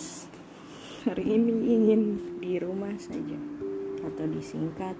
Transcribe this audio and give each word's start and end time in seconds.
podcast 0.00 0.32
hari 1.04 1.36
ini 1.36 1.76
ingin 1.76 2.00
di 2.40 2.56
rumah 2.56 2.96
saja 2.96 3.36
atau 4.00 4.24
disingkat. 4.32 4.96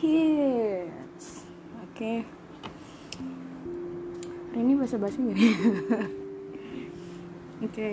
Hits. 0.00 1.44
Oke. 1.84 2.24
Hari 4.48 4.60
ini 4.64 4.72
bahasa 4.72 4.96
basi 4.96 5.20
nggak 5.20 5.36
ya? 5.36 5.52
oke. 7.68 7.92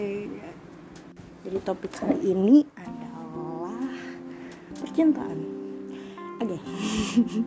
Jadi 1.44 1.58
topik 1.68 1.92
hari 2.00 2.32
ini 2.32 2.64
adalah 2.80 3.92
percintaan. 4.80 5.40
Oke. 6.40 6.56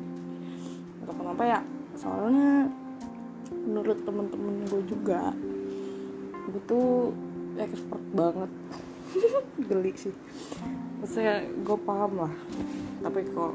Untuk 1.00 1.16
kenapa 1.16 1.42
ya. 1.48 1.60
Soalnya 1.96 2.68
menurut 3.56 4.04
temen-temen 4.04 4.68
gue 4.68 4.82
juga 4.84 5.32
gue 6.52 6.60
tuh 6.68 7.16
expert 7.56 8.04
banget 8.12 8.52
geli 9.68 9.92
sih. 9.94 10.14
Maksudnya 11.02 11.46
gue 11.62 11.78
paham 11.82 12.26
lah. 12.26 12.34
Tapi 13.02 13.20
kok 13.30 13.54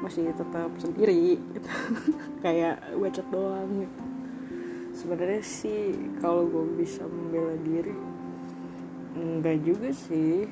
masih 0.00 0.32
tetap 0.32 0.72
sendiri 0.80 1.36
gitu. 1.36 1.70
kayak 2.44 2.80
bacot 2.96 3.26
doang 3.28 3.70
gitu. 3.84 4.02
Sebenarnya 4.96 5.42
sih 5.44 5.96
kalau 6.20 6.48
gue 6.48 6.66
bisa 6.80 7.04
membela 7.04 7.56
diri 7.62 7.94
enggak 9.16 9.58
juga 9.64 9.90
sih. 9.92 10.48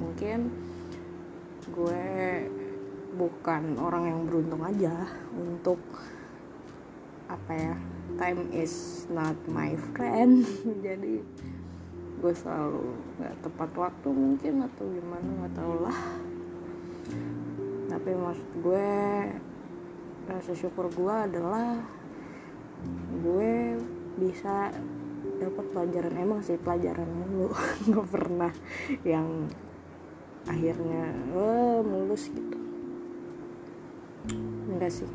Mungkin 0.00 0.38
gue 1.72 2.04
bukan 3.12 3.76
orang 3.76 4.08
yang 4.08 4.20
beruntung 4.24 4.64
aja 4.64 5.06
untuk 5.36 5.78
apa 7.28 7.52
ya 7.52 7.74
time 8.16 8.48
is 8.52 9.04
not 9.08 9.36
my 9.48 9.76
friend. 9.92 10.44
Jadi 10.86 11.24
gue 12.22 12.30
selalu 12.38 12.86
nggak 13.18 13.34
tepat 13.42 13.70
waktu 13.74 14.08
mungkin 14.14 14.62
atau 14.62 14.86
gimana 14.86 15.26
nggak 15.42 15.54
tau 15.58 15.74
lah. 15.82 15.98
Tapi 17.90 18.10
maksud 18.14 18.50
gue 18.62 18.88
rasa 20.30 20.54
syukur 20.54 20.86
gue 20.94 21.10
adalah 21.10 21.82
gue 23.26 23.74
bisa 24.22 24.70
dapat 25.42 25.66
pelajaran 25.74 26.14
emang 26.14 26.40
sih 26.46 26.54
pelajaran 26.62 27.10
lu 27.34 27.50
nggak 27.90 28.06
pernah 28.06 28.54
yang 29.02 29.50
akhirnya 30.46 31.10
oh, 31.34 31.82
mulus 31.82 32.30
gitu. 32.30 32.58
Enggak 34.70 34.94
sih. 34.94 35.10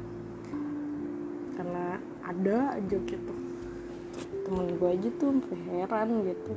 Karena 1.55 2.03
ada 2.19 2.75
aja 2.75 2.97
gitu. 2.99 3.33
Temen 4.43 4.75
gue 4.75 4.89
aja 4.91 5.09
tuh 5.15 5.39
heran 5.71 6.27
gitu 6.27 6.51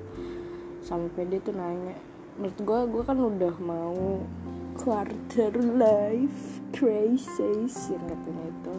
sampai 0.91 1.23
dia 1.31 1.39
tuh 1.39 1.55
nanya. 1.55 1.95
Menurut 2.35 2.59
gue 2.59 2.81
gue 2.91 3.03
kan 3.07 3.19
udah 3.23 3.55
mau 3.63 4.19
quarter 4.75 5.55
life 5.55 6.59
crisis 6.75 7.95
yang 7.95 8.03
katanya 8.11 8.45
itu. 8.51 8.75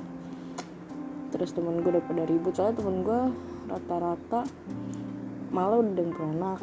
Terus 1.31 1.55
temen 1.55 1.79
gue 1.79 1.91
udah 1.95 2.03
pada 2.03 2.23
ribut 2.27 2.51
soalnya 2.51 2.83
temen 2.83 3.07
gue 3.07 3.21
rata-rata 3.71 4.43
malah 5.55 5.79
udah 5.79 6.03
yang 6.03 6.15
anak. 6.35 6.59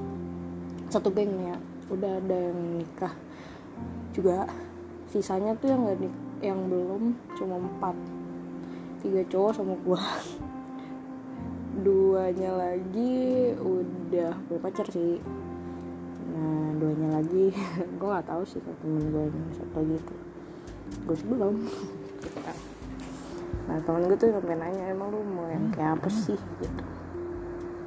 Satu 0.93 1.09
geng 1.17 1.33
ya 1.41 1.57
udah 1.89 2.21
ada 2.21 2.37
yang 2.53 2.61
nikah 2.77 3.17
juga. 4.13 4.45
Sisanya 5.09 5.57
tuh 5.57 5.73
yang 5.73 5.89
gak 5.89 6.05
yang 6.45 6.61
belum 6.69 7.17
cuma 7.41 7.57
empat. 7.57 7.97
Tiga 9.01 9.25
cowok 9.33 9.53
sama 9.57 9.75
gua 9.81 10.03
duanya 11.79 12.51
lagi 12.59 13.55
udah 13.59 14.35
punya 14.51 14.61
pacar 14.61 14.87
sih. 14.91 15.23
Nah 16.35 16.75
duanya 16.79 17.23
lagi. 17.23 17.55
Gue 17.99 18.09
nggak 18.11 18.27
tahu 18.27 18.43
sih 18.43 18.59
temen 18.63 19.11
gue 19.15 19.23
yang 19.31 19.51
satu 19.55 19.79
gitu. 19.87 20.15
Gue 21.07 21.17
sih 21.17 21.27
belum. 21.27 21.55
Nah 23.69 23.77
temen 23.85 24.09
gue 24.09 24.17
tuh 24.17 24.33
sampai 24.33 24.57
nanya 24.57 24.97
emang 24.97 25.13
lu 25.13 25.21
mau 25.29 25.45
yang 25.45 25.69
kayak 25.69 26.01
apa 26.01 26.09
sih? 26.09 26.41
gitu. 26.41 26.83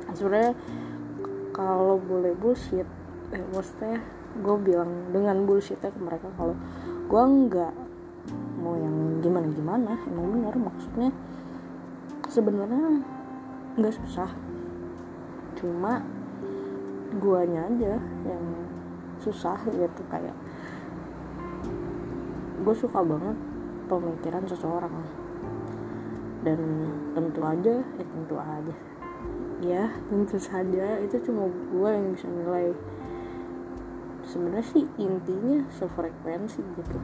Nah, 0.06 0.14
sebenarnya 0.14 0.54
kalau 1.58 1.98
boleh 1.98 2.38
bullshit 2.38 2.86
eh, 3.34 3.42
maksudnya 3.50 3.98
gue 4.46 4.56
bilang 4.62 5.10
dengan 5.10 5.42
bullshitnya 5.42 5.90
ke 5.90 5.98
mereka 5.98 6.30
kalau 6.38 6.54
gue 7.10 7.24
nggak 7.50 7.74
mau 8.62 8.78
yang 8.78 9.26
gimana 9.26 9.50
gimana 9.50 9.92
emang 10.06 10.38
benar 10.38 10.54
maksudnya. 10.54 11.10
Sebenarnya 12.30 13.02
nggak 13.80 13.96
susah. 13.96 14.32
Cuma 15.56 16.04
guanya 17.22 17.68
aja 17.68 18.00
yang 18.28 18.46
susah 19.22 19.60
gitu 19.68 20.02
kayak 20.08 20.34
gue 22.62 22.76
suka 22.78 23.02
banget 23.02 23.38
pemikiran 23.88 24.44
seseorang. 24.48 24.96
Dan 26.42 26.60
tentu 27.14 27.42
aja 27.46 27.74
ya 27.80 28.06
tentu 28.06 28.36
aja. 28.38 28.76
Ya 29.62 29.84
tentu 30.10 30.38
saja. 30.42 30.98
Itu 31.02 31.22
cuma 31.26 31.48
gue 31.48 31.90
yang 31.90 32.08
bisa 32.18 32.28
nilai. 32.30 32.74
Sebenarnya 34.26 34.66
sih 34.66 34.86
intinya 35.02 35.66
sefrekuensi 35.74 36.62
gitu. 36.78 36.98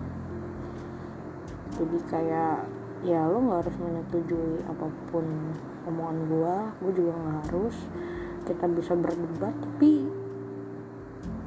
Jadi 1.78 1.98
kayak 2.10 2.66
ya 3.06 3.30
lo 3.30 3.38
nggak 3.46 3.62
harus 3.62 3.78
menyetujui 3.78 4.66
apa 4.66 4.90
pun 5.14 5.26
omongan 5.88 6.18
gue 6.28 6.56
gue 6.84 6.92
juga 7.04 7.12
nggak 7.16 7.38
harus. 7.48 7.78
Kita 8.44 8.66
bisa 8.72 8.94
berdebat 8.96 9.56
tapi 9.56 10.08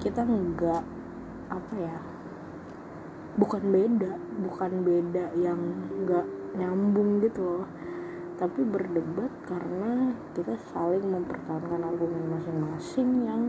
kita 0.00 0.24
nggak 0.24 0.82
apa 1.50 1.74
ya 1.76 1.96
bukan 3.36 3.62
beda 3.72 4.12
bukan 4.42 4.72
beda 4.84 5.24
yang 5.38 5.60
nggak 6.04 6.26
nyambung 6.56 7.20
gitu 7.22 7.40
loh. 7.44 7.68
Tapi 8.40 8.64
berdebat 8.64 9.28
karena 9.44 10.16
kita 10.32 10.56
saling 10.72 11.04
mempertahankan 11.04 11.84
argumen 11.84 12.40
masing-masing 12.40 13.28
yang 13.28 13.42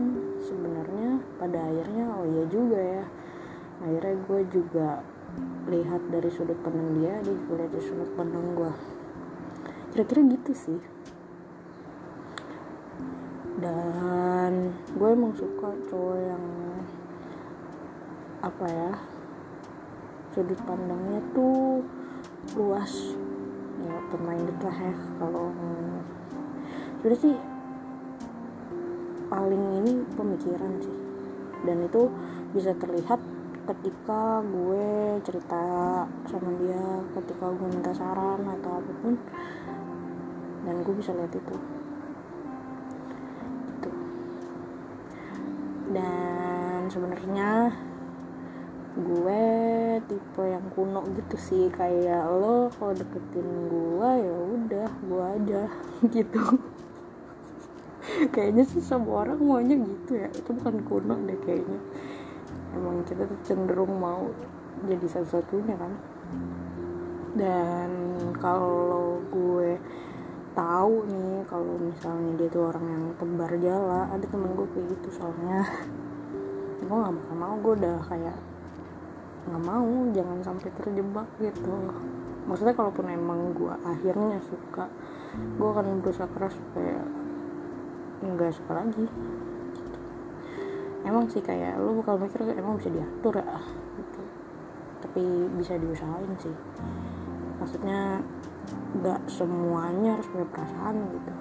sebenarnya 0.44 1.16
pada 1.40 1.64
akhirnya 1.64 2.04
oh 2.12 2.28
iya 2.28 2.44
juga 2.52 2.80
ya. 2.80 3.04
Akhirnya 3.80 4.16
gue 4.28 4.40
juga 4.52 4.88
lihat 5.72 6.02
dari 6.12 6.28
sudut 6.28 6.58
pandang 6.60 7.00
dia 7.00 7.16
dia 7.24 7.32
juga 7.32 7.64
lihat 7.64 7.70
dari 7.72 7.84
sudut 7.86 8.10
pandang 8.18 8.46
gue 8.52 8.72
kira-kira 9.92 10.24
gitu 10.24 10.52
sih. 10.56 10.80
Dan 13.60 14.72
gue 14.96 15.08
emang 15.12 15.36
suka 15.36 15.70
cowok 15.92 16.18
yang 16.18 16.44
apa 18.42 18.66
ya 18.66 18.92
sudut 20.32 20.58
pandangnya 20.64 21.20
tuh 21.36 21.84
luas. 22.56 23.14
Ya 23.82 23.94
pemain 24.08 24.46
lah 24.62 24.78
ya 24.78 24.94
kalau 25.20 25.52
sudah 27.04 27.18
sih 27.18 27.34
paling 29.28 29.64
ini 29.84 29.92
pemikiran 30.16 30.72
sih. 30.80 30.96
Dan 31.68 31.84
itu 31.84 32.08
bisa 32.56 32.72
terlihat 32.80 33.20
ketika 33.62 34.42
gue 34.42 35.22
cerita 35.22 35.62
sama 36.26 36.50
dia 36.58 36.82
ketika 37.14 37.46
gue 37.54 37.68
minta 37.70 37.94
saran 37.94 38.42
atau 38.58 38.82
apa 38.82 38.92
pun 38.98 39.14
dan 40.62 40.74
gue 40.82 40.94
bisa 40.94 41.10
lihat 41.10 41.32
itu. 41.34 41.56
Gitu. 43.66 43.90
Dan 45.90 46.86
sebenarnya 46.86 47.74
gue 48.92 49.44
tipe 50.06 50.44
yang 50.44 50.66
kuno 50.74 51.02
gitu 51.16 51.36
sih. 51.36 51.64
Kayak 51.74 52.30
lo 52.30 52.70
kalau 52.78 52.94
deketin 52.94 53.48
gue 53.66 54.10
ya 54.22 54.36
udah 54.56 54.90
gue 55.02 55.24
aja. 55.40 55.62
Gitu. 56.14 56.42
Kayaknya 58.34 58.64
sih 58.66 58.82
semua 58.82 59.26
orang 59.26 59.38
maunya 59.38 59.78
gitu 59.78 60.18
ya. 60.18 60.28
Itu 60.34 60.54
bukan 60.58 60.82
kuno 60.86 61.14
deh 61.22 61.38
kayaknya. 61.42 61.78
Emang 62.74 63.06
kita 63.06 63.30
tuh 63.30 63.38
cenderung 63.46 63.94
mau 63.98 64.26
jadi 64.86 65.06
satu-satunya 65.06 65.74
kan. 65.78 65.92
Dan 67.32 67.90
kalau 68.36 69.22
gue 69.30 69.78
tahu 70.52 70.94
nih 71.08 71.44
kalau 71.48 71.74
misalnya 71.80 72.32
dia 72.36 72.48
tuh 72.48 72.68
orang 72.68 72.86
yang 72.88 73.04
tebar 73.16 73.52
jala. 73.60 74.08
Ada 74.12 74.26
temen 74.28 74.52
gue 74.56 74.66
kayak 74.72 74.86
gitu 74.96 75.08
soalnya. 75.20 75.60
Gue 76.86 76.96
gak 76.98 77.14
bakal 77.14 77.36
mau 77.38 77.54
gue 77.62 77.72
udah 77.78 77.98
kayak 78.10 78.36
nggak 79.42 79.62
mau 79.66 79.90
jangan 80.14 80.38
sampai 80.44 80.68
terjebak 80.76 81.28
gitu. 81.40 81.72
Maksudnya 82.46 82.74
kalaupun 82.74 83.06
emang 83.10 83.54
gue 83.54 83.74
akhirnya 83.86 84.38
suka 84.46 84.86
gue 85.32 85.68
akan 85.72 86.02
berusaha 86.04 86.28
keras 86.30 86.54
supaya 86.54 87.00
nggak 88.22 88.52
suka 88.54 88.72
lagi. 88.76 89.06
Emang 91.02 91.26
sih 91.26 91.42
kayak 91.42 91.82
lu 91.82 91.98
bakal 92.02 92.22
mikir 92.22 92.46
emang 92.54 92.78
bisa 92.78 92.90
diatur 92.90 93.34
ya 93.40 93.58
gitu. 93.98 94.22
Tapi 95.02 95.22
bisa 95.58 95.74
diusahain 95.78 96.32
sih. 96.38 96.54
Maksudnya 97.58 98.22
nggak 98.92 99.20
semuanya 99.24 100.20
harus 100.20 100.28
punya 100.28 100.46
perasaan 100.52 100.96
gitu. 101.16 101.32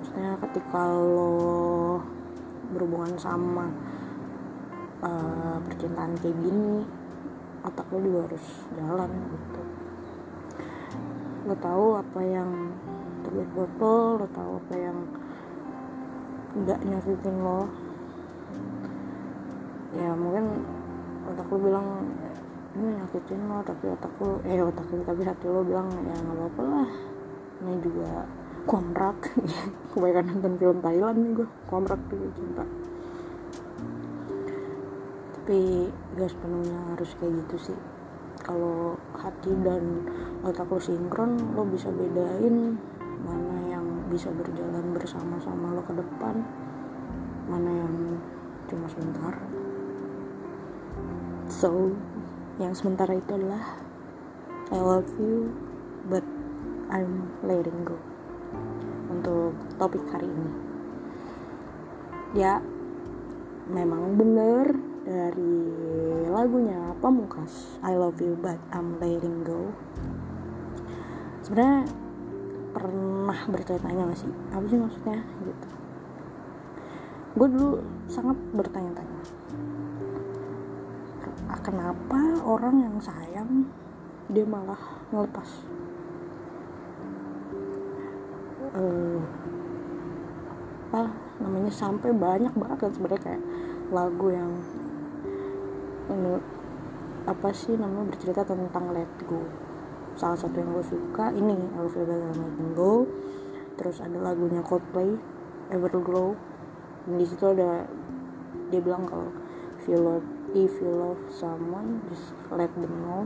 Maksudnya 0.00 0.30
ketika 0.40 0.80
lo 0.88 2.00
berhubungan 2.72 3.12
sama 3.20 3.68
uh, 5.04 5.56
percintaan 5.68 6.16
kayak 6.16 6.36
gini 6.40 6.88
otak 7.62 7.86
lo 7.92 7.98
juga 8.00 8.20
harus 8.26 8.46
jalan 8.74 9.10
gitu. 9.12 9.62
Lo 11.46 11.54
tahu 11.60 11.86
apa 12.00 12.20
yang 12.24 12.50
terbaik 13.22 13.50
buat 13.54 13.72
lo 13.76 13.96
lo 14.24 14.26
tahu 14.32 14.50
apa 14.64 14.74
yang 14.74 14.98
nggak 16.56 16.80
nyakitin 16.88 17.36
lo. 17.44 17.68
Ya 19.92 20.16
mungkin 20.16 20.64
otak 21.28 21.46
lo 21.52 21.56
bilang 21.60 21.88
ini 22.72 22.88
nyakitin 22.96 23.52
lo 23.52 23.60
tapi 23.60 23.84
otak 23.92 24.12
lo 24.16 24.40
eh 24.48 24.64
otak 24.64 24.88
lo 24.88 25.04
tapi 25.04 25.22
hati 25.28 25.44
lo 25.44 25.60
bilang 25.60 25.92
ya 25.92 26.16
nggak 26.16 26.36
apa-apa 26.40 26.62
lah. 26.64 26.88
Ini 27.62 27.74
juga 27.84 28.10
kontrak. 28.64 29.16
Kebanyakan 29.92 30.24
nonton 30.32 30.54
film 30.56 30.78
Thailand 30.80 31.18
nih 31.20 31.32
gue 31.36 31.48
kontrak 31.68 32.00
juga 32.08 32.26
cinta. 32.32 32.64
Tapi 35.36 35.90
gak 36.16 36.30
sepenuhnya 36.30 36.78
harus 36.94 37.10
kayak 37.20 37.32
gitu 37.44 37.56
sih. 37.70 37.78
Kalau 38.42 38.96
hati 39.14 39.52
dan 39.62 40.08
otak 40.40 40.66
lo 40.72 40.80
sinkron 40.80 41.36
lo 41.54 41.62
bisa 41.68 41.92
bedain 41.92 42.80
mana 43.22 43.56
yang 43.68 43.86
bisa 44.10 44.32
berjalan 44.32 44.96
bersama-sama 44.96 45.76
lo 45.76 45.82
ke 45.84 45.94
depan 45.94 46.40
mana 47.52 47.70
yang 47.70 48.16
cuma 48.64 48.88
sebentar. 48.88 49.34
So 51.52 51.92
yang 52.62 52.78
sementara 52.78 53.18
itu 53.18 53.34
adalah 53.34 53.82
I 54.70 54.78
love 54.78 55.10
you 55.18 55.50
but 56.06 56.22
I'm 56.86 57.26
letting 57.42 57.82
go. 57.82 57.98
Untuk 59.10 59.58
topik 59.82 60.06
hari 60.14 60.30
ini. 60.30 60.50
Ya 62.38 62.62
memang 63.66 64.14
bener 64.14 64.78
dari 65.02 65.58
lagunya 66.30 66.94
Pamungkas 67.02 67.82
I 67.82 67.98
love 67.98 68.22
you 68.22 68.38
but 68.38 68.62
I'm 68.70 69.02
letting 69.02 69.42
go. 69.42 69.74
Sebenarnya 71.42 71.90
pernah 72.70 73.40
bertanya-tanya 73.50 74.02
gak 74.14 74.20
sih? 74.22 74.30
Apa 74.54 74.64
sih 74.70 74.78
maksudnya? 74.78 75.18
Gitu. 75.42 75.68
Gue 77.34 77.48
dulu 77.50 77.70
sangat 78.06 78.38
bertanya-tanya 78.54 79.41
kenapa 81.62 82.20
orang 82.42 82.82
yang 82.82 82.96
sayang 82.98 83.70
dia 84.28 84.42
malah 84.42 84.78
ngelepas? 85.14 85.48
Uh, 88.72 89.20
apa 90.92 91.08
namanya 91.40 91.72
sampai 91.72 92.12
banyak 92.12 92.52
banget 92.52 92.78
kan 92.84 92.92
sebenarnya 92.92 93.22
kayak 93.24 93.42
lagu 93.88 94.28
yang 94.28 94.52
ini 96.12 96.36
apa 97.24 97.48
sih 97.54 97.78
namanya 97.78 98.12
bercerita 98.12 98.42
tentang 98.44 98.92
let 98.92 99.08
go. 99.24 99.40
Salah 100.18 100.36
satu 100.36 100.60
yang 100.60 100.76
gue 100.76 100.84
suka 100.84 101.32
ini 101.32 101.56
I 101.56 101.80
You 101.80 102.04
Better 102.04 102.36
Than 102.36 102.76
Go. 102.76 103.08
Terus 103.80 104.04
ada 104.04 104.18
lagunya 104.20 104.60
Coldplay 104.60 105.16
Everglow. 105.72 106.36
Di 107.08 107.24
situ 107.24 107.44
ada 107.48 107.88
dia 108.68 108.80
bilang 108.84 109.08
kalau 109.08 109.32
love 109.88 110.31
if 110.52 110.72
you 110.84 110.92
love 110.92 111.22
someone 111.32 112.04
just 112.12 112.36
let 112.52 112.68
them 112.76 112.92
know. 113.00 113.24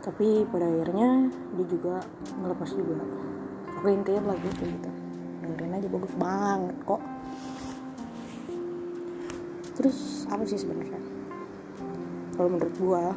Tapi 0.00 0.48
pada 0.48 0.64
akhirnya 0.64 1.28
dia 1.60 1.66
juga 1.68 2.00
ngelepas 2.40 2.72
juga. 2.72 3.04
Rintian 3.84 4.24
lagu 4.24 4.48
gitu. 4.48 4.90
Dengerin 5.44 5.76
aja 5.76 5.88
bagus 5.92 6.14
banget 6.16 6.76
kok. 6.88 7.02
Terus 9.76 10.24
apa 10.32 10.44
sih 10.48 10.56
sebenarnya? 10.56 11.00
Kalau 12.36 12.48
menurut 12.48 12.74
gua 12.80 13.12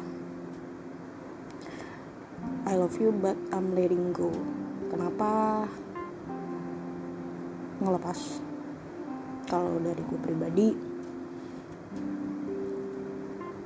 I 2.68 2.76
love 2.76 2.96
you 3.00 3.12
but 3.16 3.36
I'm 3.52 3.72
letting 3.72 4.12
go. 4.12 4.28
Kenapa 4.92 5.64
ngelepas? 7.80 8.44
Kalau 9.44 9.76
dari 9.80 10.00
gue 10.00 10.18
pribadi 10.24 10.93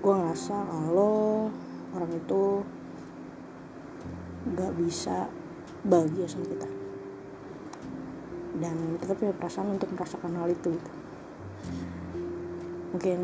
gue 0.09 0.17
ngerasa 0.17 0.57
kalau 0.65 1.53
orang 1.93 2.13
itu 2.17 2.65
gak 4.57 4.73
bisa 4.81 5.29
bahagia 5.85 6.25
sama 6.25 6.49
kita. 6.49 6.65
Dan 8.57 8.97
kita 8.97 9.13
punya 9.13 9.37
perasaan 9.37 9.77
untuk 9.77 9.93
merasakan 9.93 10.33
hal 10.41 10.49
itu 10.49 10.73
gitu. 10.73 10.93
Mungkin 12.97 13.21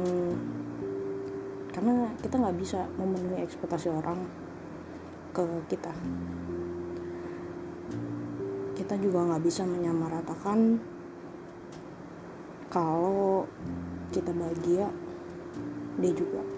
karena 1.72 2.12
kita 2.20 2.36
nggak 2.36 2.58
bisa 2.60 2.84
memenuhi 3.00 3.40
ekspektasi 3.40 3.88
orang 3.88 4.20
ke 5.32 5.40
kita. 5.72 5.90
Kita 8.76 8.94
juga 9.00 9.32
nggak 9.32 9.40
bisa 9.42 9.64
menyamaratakan 9.64 10.76
kalau 12.68 13.48
kita 14.12 14.36
bahagia 14.36 14.92
dia 15.96 16.12
juga 16.12 16.53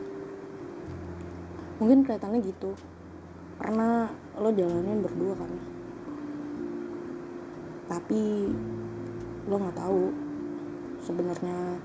mungkin 1.77 2.05
kelihatannya 2.05 2.41
gitu. 2.45 2.73
Karena 3.57 4.09
lo 4.37 4.49
jalanin 4.53 5.01
berdua 5.01 5.35
kan. 5.37 5.53
Tapi 7.87 8.53
lo 9.47 9.55
nggak 9.57 9.79
tahu 9.79 10.03
sebenarnya 11.01 11.79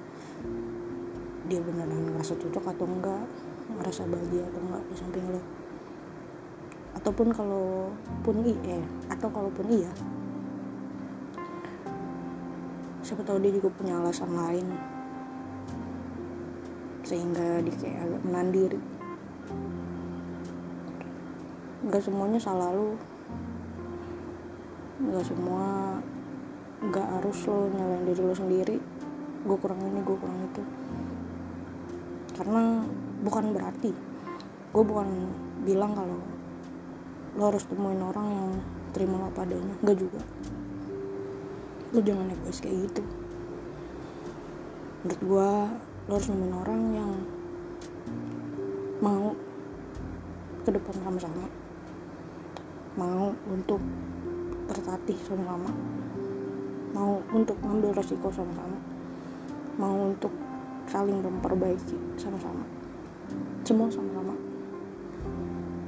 dia 1.45 1.59
beneran 1.61 2.15
ngerasa 2.15 2.33
cocok 2.39 2.65
atau 2.75 2.85
enggak 2.87 3.23
ngerasa 3.79 4.01
bahagia 4.07 4.43
atau 4.47 4.59
enggak 4.63 4.83
di 4.87 4.95
samping 4.95 5.27
lo. 5.31 5.41
Ataupun 6.91 7.27
kalau 7.31 7.91
pun 8.23 8.43
iya 8.43 8.79
atau 9.07 9.27
kalaupun 9.31 9.67
iya 9.71 9.91
siapa 13.01 13.27
tahu 13.27 13.43
dia 13.43 13.51
juga 13.51 13.69
punya 13.75 13.99
alasan 13.99 14.31
lain. 14.31 14.67
Sehingga 17.03 17.59
dia 17.59 17.75
kayak 17.75 18.07
agak 18.07 18.21
menandiri 18.23 19.00
nggak 21.81 22.03
semuanya 22.05 22.37
salah 22.37 22.69
lu. 22.69 22.93
Nggak 25.01 25.25
semua 25.25 25.97
nggak 26.81 27.07
harus 27.17 27.37
lo 27.49 27.69
nyalain 27.73 28.05
diri 28.05 28.21
lo 28.21 28.35
sendiri. 28.37 28.77
Gue 29.41 29.57
kurang 29.57 29.81
ini 29.81 30.05
gue 30.05 30.17
kurang 30.17 30.39
itu. 30.45 30.61
Karena 32.37 32.85
bukan 33.25 33.45
berarti 33.53 33.91
gue 34.71 34.83
bukan 34.85 35.09
bilang 35.65 35.97
kalau 35.97 36.21
lo 37.37 37.43
harus 37.49 37.65
temuin 37.65 38.01
orang 38.01 38.27
yang 38.29 38.49
terima 38.93 39.17
lo 39.17 39.33
padanya 39.33 39.73
nggak 39.81 39.97
juga. 39.97 40.21
Lo 41.97 41.99
jangan 42.05 42.29
egois 42.29 42.61
kayak 42.61 42.77
gitu. 42.93 43.03
Menurut 45.01 45.21
gue 45.25 45.49
lo 46.05 46.11
harus 46.13 46.29
nemuin 46.29 46.55
orang 46.61 46.81
yang 46.93 47.11
mau 49.01 49.33
ke 50.61 50.69
depan 50.69 50.93
sama-sama 51.01 51.60
mau 52.99 53.31
untuk 53.47 53.79
tertatih 54.67 55.17
sama-sama 55.27 55.71
mau 56.91 57.23
untuk 57.31 57.55
ngambil 57.63 57.95
resiko 57.95 58.27
sama-sama 58.31 58.77
mau 59.79 60.11
untuk 60.11 60.31
saling 60.87 61.23
memperbaiki 61.23 61.95
sama-sama 62.19 62.67
semua 63.63 63.87
sama-sama 63.87 64.35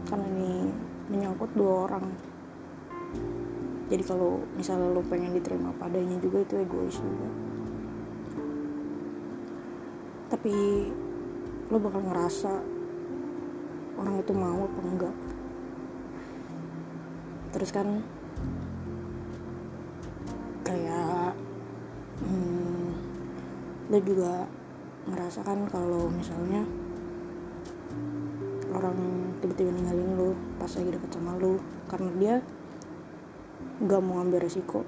karena 0.07 0.29
ini 0.29 0.69
menyangkut 1.09 1.49
dua 1.57 1.89
orang. 1.89 2.05
Jadi 3.91 4.03
kalau 4.05 4.41
misalnya 4.55 4.93
lo 4.93 5.01
pengen 5.05 5.35
diterima 5.35 5.69
padanya 5.75 6.17
juga 6.17 6.41
itu 6.41 6.53
egois 6.57 6.97
juga. 6.97 7.29
Tapi 10.33 10.53
lo 11.69 11.77
bakal 11.77 12.01
ngerasa 12.01 12.53
orang 14.01 14.15
itu 14.21 14.33
mau 14.33 14.65
apa 14.65 14.79
enggak 14.81 15.15
terus 17.53 17.69
kan 17.69 18.01
kayak 20.65 21.37
hmm, 22.25 22.89
lo 23.93 23.97
juga 24.01 24.49
ngerasakan 25.05 25.69
kalau 25.69 26.09
misalnya 26.09 26.65
orang 28.73 28.97
tiba-tiba 29.37 29.69
ninggalin 29.69 30.17
lo 30.17 30.29
pas 30.57 30.73
lagi 30.73 30.89
deket 30.97 31.13
sama 31.13 31.37
lo 31.37 31.61
karena 31.85 32.09
dia 32.17 32.35
nggak 33.85 34.01
mau 34.01 34.25
ambil 34.25 34.41
resiko 34.41 34.81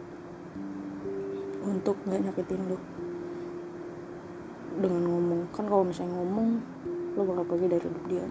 untuk 1.62 2.02
nggak 2.10 2.26
nyakitin 2.26 2.66
lo 2.66 2.82
dengan 4.82 5.06
ngomong 5.06 5.42
kan 5.54 5.70
kalau 5.70 5.86
misalnya 5.86 6.18
ngomong 6.18 6.60
lo 7.16 7.22
bakal 7.24 7.46
pergi 7.48 7.68
dari 7.72 7.86
hidup 7.88 8.06
dia. 8.12 8.26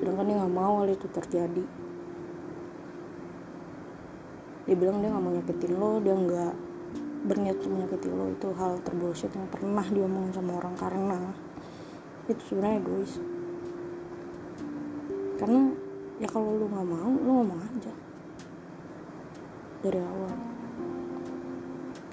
Sedangkan 0.00 0.24
dia 0.24 0.36
nggak 0.40 0.54
mau 0.56 0.80
hal 0.80 0.88
itu 0.88 1.06
terjadi 1.12 1.83
dia 4.64 4.76
bilang 4.76 5.00
dia 5.04 5.12
nggak 5.12 5.24
mau 5.24 5.32
nyakitin 5.32 5.72
lo 5.76 5.90
dia 6.00 6.14
nggak 6.16 6.54
berniat 7.24 7.56
untuk 7.60 7.72
menyakiti 7.72 8.08
lo. 8.12 8.24
Itu 8.32 8.48
hal 8.56 8.72
terbullshit 8.84 9.32
yang 9.32 9.48
pernah 9.48 9.84
diomongin 9.88 10.32
sama 10.32 10.60
orang 10.60 10.74
karena 10.76 11.18
itu 12.28 12.42
sebenarnya 12.48 12.80
egois. 12.80 13.12
Karena 15.40 15.62
ya 16.20 16.28
kalau 16.28 16.56
lu 16.56 16.66
nggak 16.68 16.86
mau 16.88 17.10
lu 17.12 17.30
ngomong 17.44 17.60
aja. 17.60 17.92
Dari 19.84 20.00
awal. 20.00 20.32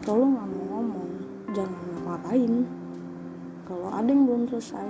Kalau 0.03 0.17
lu 0.23 0.27
nggak 0.35 0.47
mau 0.47 0.63
ngomong 0.75 1.09
jangan 1.51 1.83
ngapain 2.07 2.53
kalau 3.67 3.87
ada 3.91 4.07
yang 4.07 4.23
belum 4.27 4.43
selesai 4.47 4.87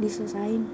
diselesain 0.00 0.64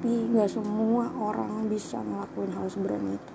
tapi 0.00 0.32
nggak 0.32 0.48
semua 0.48 1.12
orang 1.12 1.68
bisa 1.68 2.00
ngelakuin 2.00 2.56
hal 2.56 2.64
seberani 2.72 3.20
itu. 3.20 3.34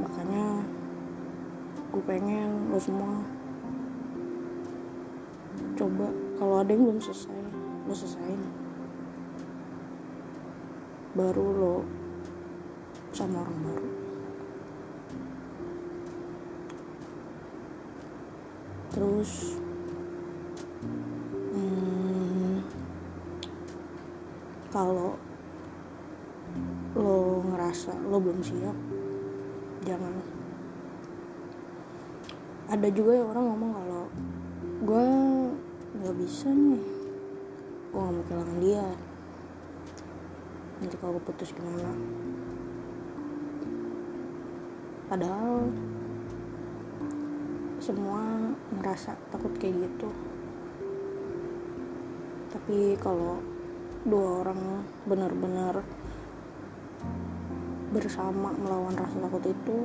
Makanya 0.00 0.64
gue 1.92 2.02
pengen 2.08 2.72
lo 2.72 2.80
semua 2.80 3.20
coba. 5.76 6.08
Kalau 6.40 6.64
ada 6.64 6.72
yang 6.72 6.96
belum 6.96 7.00
selesai 7.04 7.36
lo 7.84 7.92
selesaiin. 7.92 8.40
Baru 11.12 11.44
lo 11.60 11.76
sama 13.12 13.44
orang 13.44 13.60
baru. 13.68 13.90
Terus 18.96 19.60
kalau 24.76 25.16
lo 26.92 27.40
ngerasa 27.48 27.96
lo 28.12 28.20
belum 28.20 28.44
siap 28.44 28.76
jangan. 29.88 30.12
Ada 32.68 32.92
juga 32.92 33.16
yang 33.16 33.32
orang 33.32 33.44
ngomong 33.56 33.72
kalau 33.72 34.04
gue 34.84 35.06
nggak 35.96 36.16
bisa 36.20 36.52
nih 36.52 36.84
gue 37.88 37.96
gak 38.04 38.12
mau 38.12 38.24
kehilangan 38.28 38.58
dia. 38.60 38.88
Nanti 40.76 40.94
kalau 41.00 41.16
gue 41.16 41.24
putus 41.24 41.56
gimana? 41.56 41.96
Padahal 45.08 45.72
semua 47.80 48.20
ngerasa 48.76 49.16
takut 49.32 49.56
kayak 49.56 49.88
gitu. 49.88 50.12
Tapi 52.52 53.00
kalau 53.00 53.55
dua 54.06 54.46
orang 54.46 54.86
benar-benar 55.02 55.82
bersama 57.90 58.54
melawan 58.54 58.94
rasa 58.94 59.18
takut 59.18 59.42
itu 59.42 59.76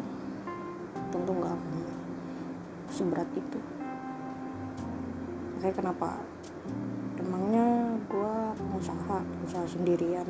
tentu 1.09 1.31
nggak 1.33 1.57
akan 1.57 1.75
seberat 2.93 3.29
itu. 3.33 3.59
Makanya 5.57 5.73
kenapa? 5.73 6.21
Emangnya 7.17 7.97
gue 8.05 8.35
usaha 8.77 9.17
usaha 9.41 9.65
sendirian. 9.65 10.29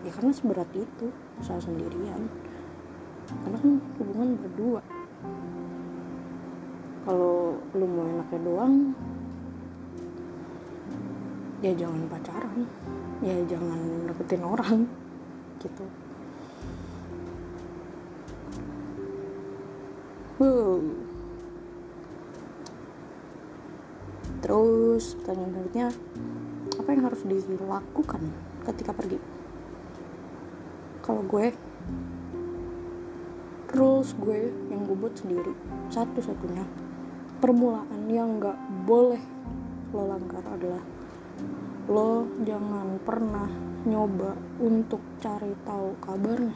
Ya 0.00 0.10
karena 0.16 0.32
seberat 0.32 0.72
itu 0.72 1.12
usaha 1.44 1.60
sendirian. 1.60 2.24
Karena 3.28 3.56
kan 3.60 3.72
hubungan 4.00 4.28
berdua. 4.40 4.80
Kalau 7.04 7.60
lu 7.76 7.84
mau 7.84 8.08
enaknya 8.08 8.40
doang 8.48 8.74
ya 11.60 11.76
jangan 11.76 12.08
pacaran 12.08 12.64
ya 13.20 13.36
jangan 13.44 14.08
deketin 14.08 14.40
orang 14.40 14.88
gitu 15.60 15.84
wow. 20.40 20.80
terus 24.40 25.20
pertanyaan 25.20 25.52
berikutnya 25.52 25.86
apa 26.80 26.88
yang 26.96 27.02
harus 27.04 27.20
dilakukan 27.28 28.22
ketika 28.64 28.96
pergi 28.96 29.20
kalau 31.04 31.20
gue 31.28 31.52
rules 33.76 34.16
gue 34.16 34.48
yang 34.72 34.88
gue 34.88 34.96
buat 34.96 35.12
sendiri 35.12 35.52
satu-satunya 35.92 36.64
permulaan 37.44 38.08
yang 38.08 38.40
nggak 38.40 38.56
boleh 38.88 39.20
lo 39.92 40.08
langgar 40.08 40.44
adalah 40.56 40.99
lo 41.90 42.22
jangan 42.46 43.02
pernah 43.02 43.50
nyoba 43.82 44.36
untuk 44.60 45.00
cari 45.18 45.50
tahu 45.66 45.96
kabarnya. 45.98 46.54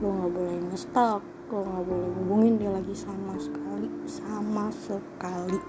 Lo 0.00 0.08
nggak 0.08 0.32
boleh 0.32 0.56
ngestalk 0.72 1.22
lo 1.50 1.66
nggak 1.66 1.84
boleh 1.84 2.10
hubungin 2.18 2.54
dia 2.58 2.70
lagi 2.72 2.94
sama 2.96 3.36
sekali 3.36 3.86
sama 4.08 4.72
sekali. 4.72 5.60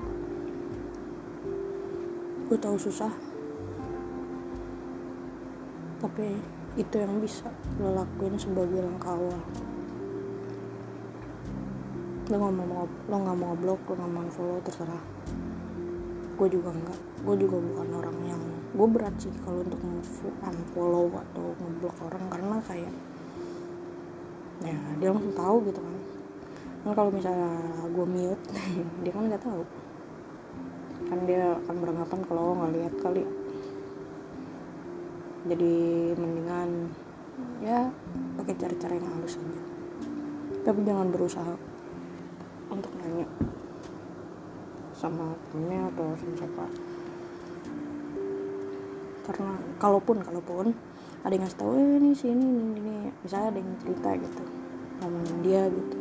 Gue 2.48 2.58
tahu 2.58 2.78
susah. 2.80 3.12
Tapi 6.00 6.40
itu 6.80 6.96
yang 6.96 7.20
bisa 7.20 7.51
lo 7.84 7.92
lakuin 7.92 8.40
sebagai 8.40 8.80
langkah 8.80 9.13
awal. 9.13 9.42
Lo 12.32 12.36
nggak 12.40 12.54
mau 12.56 12.88
lo 12.88 13.16
nggak 13.20 13.38
mau 13.38 13.54
blok 13.60 13.82
lo 13.92 13.94
nggak 14.00 14.12
mau 14.16 14.30
follow 14.32 14.58
terserah 14.63 15.11
gue 16.41 16.57
juga 16.57 16.74
enggak. 16.74 17.00
Gue 17.21 17.36
juga 17.38 17.62
bukan 17.62 17.88
orang 18.01 18.17
yang 18.25 18.41
gue 18.74 18.88
berat 18.89 19.13
sih 19.21 19.29
kalau 19.45 19.62
untuk 19.62 19.77
unfollow 20.41 21.13
atau 21.13 21.53
ngeblok 21.62 21.98
orang 22.01 22.24
karena 22.33 22.57
kayak 22.65 22.93
ya 24.65 24.77
dia 24.98 25.10
langsung 25.13 25.38
tahu 25.38 25.57
gitu 25.69 25.79
kan. 25.86 25.95
Kan 26.81 26.91
kalau 26.98 27.12
misalnya 27.13 27.53
gue 27.93 28.05
mute 28.10 28.43
dia 29.05 29.12
kan 29.13 29.24
nggak 29.29 29.43
tahu. 29.45 29.62
Kan 31.13 31.19
dia 31.29 31.62
akan 31.62 31.75
beranggapan 31.77 32.19
kalau 32.25 32.57
nggak 32.57 32.74
lihat 32.74 32.93
kali. 33.05 33.24
Jadi 35.45 35.75
mendingan 36.17 36.89
ya 37.62 37.93
pakai 38.41 38.57
cara-cara 38.57 38.98
yang 38.98 39.13
halus 39.13 39.38
aja. 39.38 39.62
Tapi 40.65 40.79
jangan 40.89 41.13
berusaha 41.13 41.53
untuk 42.74 42.89
nanya 42.98 43.29
sama 45.01 45.34
temennya 45.50 45.89
atau 45.89 46.13
sama 46.13 46.34
siapa. 46.38 46.65
Karena 49.25 49.50
kalaupun 49.81 50.22
kalaupun 50.22 50.65
ada 51.25 51.34
yang 51.34 51.41
ngasih 51.41 51.58
tahu 51.58 51.74
eh, 51.74 51.98
ini 51.98 52.10
sini 52.13 52.46
ini 52.46 52.63
ini 52.77 52.96
misalnya 53.25 53.48
ada 53.50 53.60
yang 53.65 53.72
cerita 53.81 54.10
gitu 54.22 54.43
ngomongin 55.01 55.38
dia 55.41 55.63
gitu. 55.74 55.98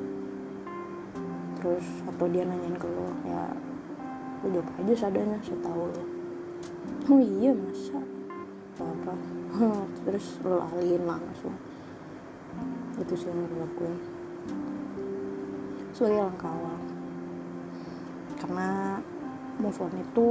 Terus 1.61 1.87
atau 2.05 2.27
dia 2.29 2.45
nanyain 2.45 2.77
ke 2.77 2.89
lo 2.89 3.09
ya 3.25 3.43
lo 4.45 4.47
jawab 4.53 4.69
aja 4.85 4.95
sadanya 5.09 5.37
saya 5.41 5.57
tahu 5.65 5.89
lo 5.89 6.05
oh 7.09 7.21
iya 7.21 7.57
masa? 7.57 8.01
Apa 8.77 9.13
terus 10.05 10.27
lo 10.45 10.61
alihin 10.77 11.09
lah 11.09 11.17
langsung. 11.17 11.57
Itu 13.01 13.17
sih 13.17 13.33
yang 13.33 13.49
gue 13.49 13.65
lakuin. 13.65 13.97
Sebagai 15.97 16.21
langkah 16.21 16.53
awal 16.53 16.90
karena 18.41 18.97
move 19.61 19.77
on 19.85 19.93
itu 20.01 20.29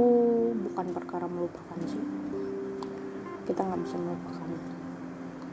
bukan 0.66 0.86
perkara 0.90 1.30
melupakan 1.30 1.78
sih. 1.86 2.02
Kita 3.46 3.62
nggak 3.62 3.80
bisa 3.86 3.96
melupakan. 4.02 4.50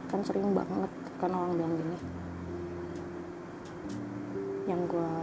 Kan 0.09 0.19
sering 0.25 0.49
banget 0.57 0.91
kan 1.21 1.29
orang 1.29 1.53
bilang 1.53 1.73
gini. 1.77 1.97
Yang 4.65 4.81
gue 4.89 5.13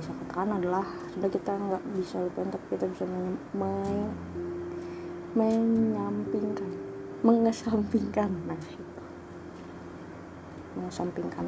bisa 0.00 0.10
katakan 0.24 0.56
adalah 0.56 0.86
sudah 1.12 1.28
kita 1.28 1.52
nggak 1.52 1.84
bisa 2.00 2.16
lupain 2.24 2.48
tapi 2.48 2.66
kita 2.72 2.84
bisa 2.88 3.04
men 3.04 4.08
menyampingkan. 5.36 6.70
Mengesampingkan. 7.20 8.30
Nah 8.48 8.56
itu. 8.56 9.04
Mengesampingkan. 10.80 11.46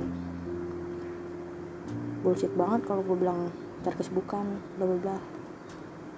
Bullshit 2.22 2.52
banget 2.54 2.86
kalau 2.86 3.02
gue 3.02 3.16
bilang 3.18 3.50
cari 3.82 3.96
kesibukan 3.98 4.46
bla 4.78 4.84
bla 4.86 4.98
bla. 5.02 5.16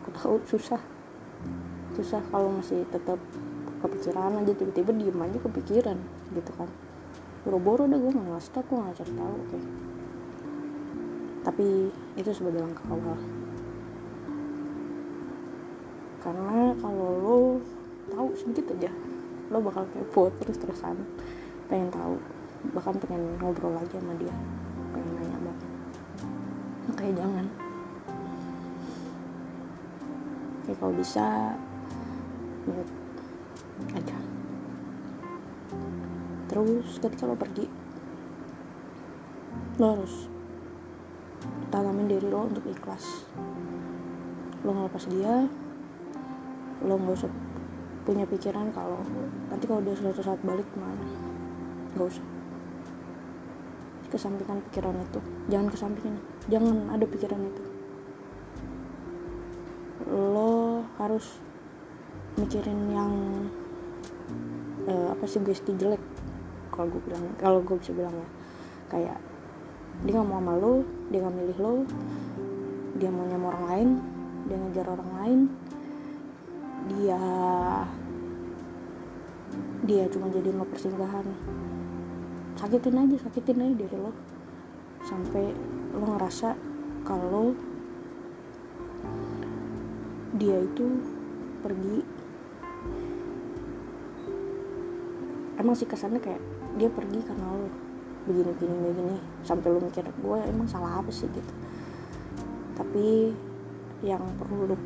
Aku 0.05 0.09
tahu 0.15 0.35
susah. 0.47 0.81
Susah 1.97 2.21
kalau 2.29 2.53
masih 2.61 2.85
tetap 2.93 3.17
kepikiran 3.81 4.41
aja 4.41 4.53
tiba-tiba 4.57 4.93
diem 4.97 5.21
aja 5.21 5.39
kepikiran 5.41 5.99
gitu 6.37 6.53
kan. 6.57 6.69
Boro-boro 7.45 7.85
deh 7.89 8.01
gue 8.01 8.13
nggak 8.13 8.29
ngasih 8.29 8.53
tau 8.53 8.65
gue 8.65 8.77
nggak 8.81 8.97
cari 9.01 9.13
tahu 9.17 9.35
oke. 9.35 9.59
Tapi 11.45 11.67
itu 12.17 12.31
sebagai 12.33 12.61
langkah 12.65 12.87
awal. 12.89 13.21
Karena 16.25 16.73
kalau 16.81 17.09
lo 17.21 17.37
tahu 18.09 18.29
sedikit 18.37 18.73
aja 18.77 18.93
lo 19.53 19.61
bakal 19.61 19.85
kepo 19.93 20.33
terus 20.41 20.57
terusan 20.57 20.97
pengen 21.69 21.93
tahu 21.93 22.17
bahkan 22.73 22.97
pengen 22.97 23.37
ngobrol 23.41 23.77
lagi 23.77 23.97
sama 24.01 24.17
dia 24.17 24.33
jangan. 27.13 27.47
Oke, 30.65 30.73
kalau 30.81 30.95
bisa 30.97 31.53
menurut 32.65 32.91
aja 33.93 34.17
terus 36.49 37.03
ketika 37.03 37.27
lo 37.27 37.35
pergi 37.35 37.67
lo 39.77 39.87
harus 39.99 40.31
tanamin 41.69 42.07
diri 42.07 42.31
lo 42.31 42.47
untuk 42.47 42.63
ikhlas. 42.71 43.27
Lo 44.63 44.71
ngelepas 44.71 45.05
dia 45.11 45.51
lo 46.87 46.95
nggak 46.95 47.17
usah 47.19 47.33
punya 48.07 48.23
pikiran 48.29 48.71
kalau 48.71 49.03
nanti 49.51 49.65
kalau 49.67 49.83
udah 49.83 49.97
suatu 49.97 50.23
saat 50.23 50.39
balik 50.47 50.69
ke 50.71 50.77
mana 50.79 51.05
nggak 51.97 52.07
usah 52.07 52.34
kesampingkan 54.15 54.63
pikiran 54.71 54.95
itu. 55.03 55.21
Jangan 55.51 55.69
kesampingkan 55.75 56.15
jangan 56.47 56.77
ada 56.95 57.05
pikiran 57.05 57.41
itu. 57.43 57.63
Lo 60.07 60.87
harus 61.03 61.43
mikirin 62.39 62.79
yang 62.95 63.13
uh, 64.87 65.15
apa 65.15 65.25
sih 65.27 65.43
gue 65.43 65.55
jelek 65.55 66.03
kalau 66.71 66.91
gue 66.91 67.03
bilang 67.03 67.23
kalau 67.43 67.59
gue 67.61 67.77
bisa 67.83 67.91
bilang 67.91 68.15
ya. 68.15 68.29
Kayak 68.95 69.19
dia 70.03 70.13
nggak 70.19 70.27
mau 70.27 70.43
sama 70.43 70.55
lo 70.59 70.75
dia 71.09 71.19
nggak 71.23 71.37
milih 71.39 71.59
lo 71.63 71.75
dia 72.99 73.11
mau 73.15 73.25
nyama 73.31 73.47
orang 73.55 73.65
lain 73.71 73.89
dia 74.51 74.57
ngejar 74.59 74.87
orang 74.91 75.11
lain 75.23 75.41
dia 76.91 77.21
dia 79.87 80.05
cuma 80.11 80.27
jadi 80.29 80.51
lo 80.51 80.67
persinggahan 80.67 81.27
sakitin 82.55 82.97
aja 82.99 83.17
sakitin 83.19 83.63
aja 83.63 83.75
diri 83.85 83.97
lo. 83.99 84.13
Sampai 85.05 85.53
lo 85.95 86.05
ngerasa 86.15 86.57
kalau 87.05 87.53
dia 90.39 90.59
itu 90.63 90.87
pergi. 91.61 91.99
Emang 95.55 95.75
sih 95.79 95.87
kesannya 95.87 96.19
kayak 96.19 96.43
dia 96.79 96.91
pergi 96.91 97.21
karena 97.23 97.47
lo. 97.53 97.69
Begini 98.25 98.51
begini 98.57 98.77
begini. 98.91 99.17
Sampai 99.45 99.69
lo 99.75 99.79
mikir 99.83 100.07
gue 100.07 100.39
emang 100.49 100.67
salah 100.71 101.03
apa 101.03 101.11
sih? 101.11 101.29
gitu. 101.29 101.53
Tapi 102.75 103.31
yang 104.03 104.23
perlu 104.41 104.75
lo 104.75 104.77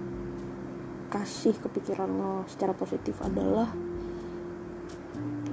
kasih 1.09 1.57
kepikiran 1.57 2.09
lo 2.09 2.45
secara 2.45 2.77
positif 2.77 3.17
adalah 3.25 3.73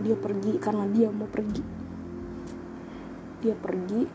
dia 0.04 0.16
pergi 0.20 0.60
karena 0.60 0.84
dia 0.92 1.08
mau 1.08 1.26
pergi 1.32 1.85
dia 3.44 3.56
pergi 3.56 4.08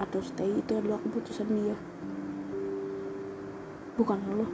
atau 0.00 0.20
stay 0.24 0.50
itu 0.58 0.72
adalah 0.74 0.98
keputusan 1.00 1.48
dia. 1.54 1.76
Bukan 3.94 4.18
lo. 4.34 4.46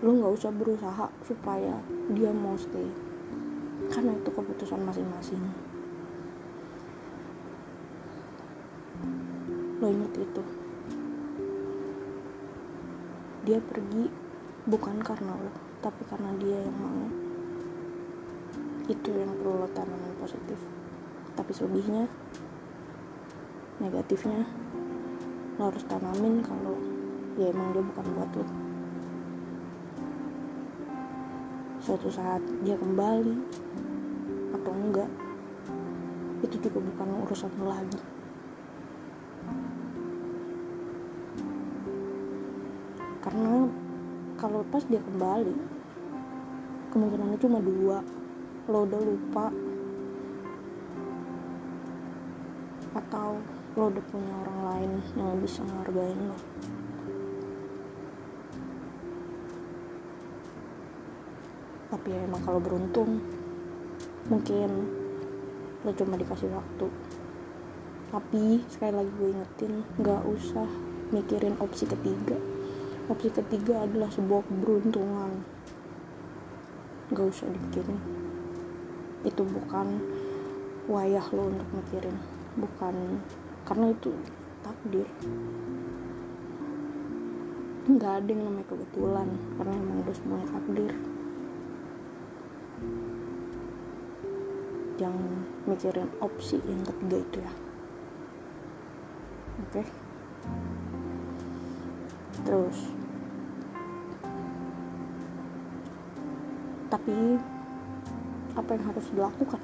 Lo 0.00 0.10
nggak 0.16 0.32
usah 0.32 0.52
berusaha 0.54 1.06
supaya 1.24 1.82
dia 2.12 2.30
mau 2.30 2.54
stay. 2.56 2.86
Karena 3.90 4.14
itu 4.16 4.30
keputusan 4.30 4.80
masing-masing. 4.86 5.42
Lo 9.80 9.86
inget 9.88 10.14
itu. 10.20 10.42
Dia 13.48 13.58
pergi 13.58 14.04
bukan 14.68 15.00
karena 15.00 15.32
lo 15.32 15.52
tapi 15.80 16.04
karena 16.04 16.36
dia 16.36 16.60
yang 16.60 16.76
mau. 16.76 17.08
Itu 18.86 19.10
yang 19.10 19.32
perlu 19.40 19.64
lo 19.64 19.68
tanamin 19.72 20.14
positif 20.20 20.79
tapi 21.38 21.50
selebihnya 21.54 22.10
negatifnya 23.80 24.44
lo 25.56 25.68
harus 25.68 25.84
tanamin 25.88 26.40
kalau 26.44 26.76
ya 27.36 27.52
emang 27.52 27.72
dia 27.72 27.84
bukan 27.84 28.06
buat 28.16 28.30
lo. 28.36 28.46
Suatu 31.80 32.08
saat 32.12 32.44
dia 32.60 32.76
kembali 32.76 33.34
atau 34.56 34.72
enggak 34.72 35.10
itu 36.40 36.56
juga 36.64 36.78
bukan 36.80 37.08
urusan 37.24 37.52
lo 37.60 37.72
lagi. 37.72 38.00
Karena 43.20 43.68
kalau 44.40 44.64
pas 44.72 44.84
dia 44.88 45.00
kembali 45.04 45.54
kemungkinannya 46.92 47.38
cuma 47.40 47.60
dua. 47.60 47.98
Lo 48.68 48.88
udah 48.88 49.00
lupa 49.00 49.52
atau 53.10 53.42
lo 53.74 53.90
udah 53.90 54.04
punya 54.06 54.30
orang 54.46 54.60
lain 54.70 54.90
yang 55.18 55.34
bisa 55.42 55.66
ngehargain 55.66 56.30
lo. 56.30 56.38
Tapi 61.90 62.06
ya 62.06 62.22
emang 62.22 62.38
kalau 62.46 62.62
beruntung 62.62 63.18
mungkin 64.30 64.86
lo 65.82 65.90
cuma 65.90 66.14
dikasih 66.14 66.54
waktu. 66.54 66.86
Tapi 68.14 68.62
sekali 68.70 68.94
lagi 68.94 69.10
gue 69.18 69.34
ingetin 69.34 69.82
nggak 69.98 70.22
usah 70.30 70.70
mikirin 71.10 71.58
opsi 71.58 71.90
ketiga. 71.90 72.38
Opsi 73.10 73.34
ketiga 73.34 73.90
adalah 73.90 74.06
sebuah 74.14 74.46
keberuntungan. 74.46 75.42
Gak 77.10 77.26
usah 77.26 77.50
dipikirin. 77.50 77.98
Itu 79.26 79.42
bukan 79.42 79.98
wayah 80.86 81.26
lo 81.34 81.50
untuk 81.50 81.66
mikirin 81.74 82.39
bukan 82.58 83.22
karena 83.68 83.86
itu 83.92 84.10
takdir. 84.64 85.06
Nggak 87.90 88.12
ada 88.22 88.30
yang 88.30 88.42
namanya 88.46 88.66
kebetulan 88.70 89.28
karena 89.58 89.74
emang 89.74 89.98
udah 90.02 90.14
semuanya 90.16 90.48
takdir. 90.50 90.92
Jangan 94.98 95.32
mikirin 95.68 96.10
opsi 96.18 96.58
yang 96.66 96.82
ketiga 96.86 97.16
itu 97.22 97.38
ya. 97.42 97.52
Oke? 99.60 99.84
Okay? 99.84 99.86
terus. 102.44 102.78
Tapi 106.90 107.38
apa 108.58 108.70
yang 108.74 108.84
harus 108.90 109.06
dilakukan? 109.14 109.62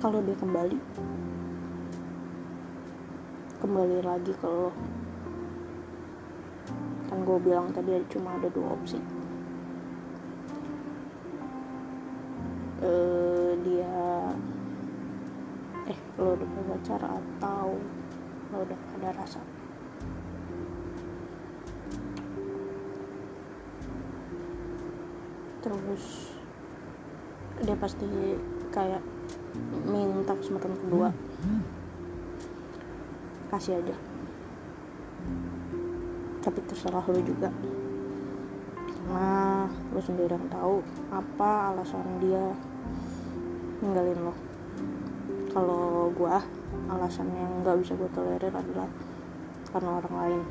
Kalau 0.00 0.24
dia 0.24 0.36
kembali 0.40 0.78
kembali 3.60 4.00
lagi 4.00 4.32
ke 4.40 4.48
lo. 4.48 4.72
Kan 7.12 7.28
gue 7.28 7.38
bilang 7.44 7.68
tadi 7.76 7.92
cuma 8.08 8.40
ada 8.40 8.48
dua 8.48 8.72
opsi. 8.72 8.96
Uh, 12.80 13.52
dia 13.60 14.00
eh 15.92 15.98
lo 16.16 16.32
udah 16.32 16.48
pacar 16.72 17.04
atau 17.04 17.76
lo 18.48 18.56
udah 18.64 18.80
ada 18.96 19.12
rasa? 19.12 19.44
Terus 25.60 26.32
dia 27.60 27.76
pasti 27.76 28.08
kayak 28.72 29.04
minta 29.84 30.32
kesempatan 30.32 30.72
kedua 30.80 31.12
kasih 33.50 33.82
aja. 33.82 33.96
Tapi 36.40 36.58
terserah 36.64 37.04
lo 37.04 37.20
juga. 37.20 37.50
Karena 38.86 39.66
lo 39.66 40.00
sendiri 40.00 40.32
yang 40.32 40.48
tahu 40.48 40.80
apa 41.10 41.74
alasan 41.74 42.22
dia 42.22 42.54
ninggalin 43.82 44.30
lo. 44.30 44.34
Kalau 45.50 46.14
gua 46.14 46.40
alasan 46.88 47.26
yang 47.34 47.66
nggak 47.66 47.82
bisa 47.82 47.98
gue 47.98 48.10
tolerir 48.14 48.54
adalah 48.54 48.86
karena 49.74 49.90
orang 49.98 50.14
lain. 50.14 50.42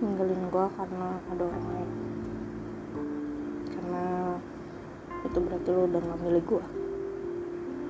Ninggalin 0.00 0.42
gua 0.48 0.66
karena 0.74 1.20
ada 1.28 1.42
orang 1.44 1.66
lain. 1.68 1.90
Karena 3.68 4.04
itu 5.22 5.38
berarti 5.38 5.68
lo 5.70 5.86
udah 5.86 6.00
gak 6.02 6.20
milih 6.26 6.44
gue 6.44 6.64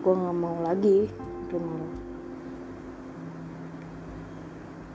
gue 0.03 0.15
gak 0.19 0.35
mau 0.35 0.59
lagi 0.67 1.07
terima 1.47 1.79
lo 1.79 2.12